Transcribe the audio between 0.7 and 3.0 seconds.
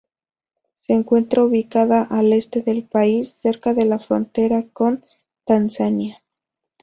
Se encuentra ubicada al este del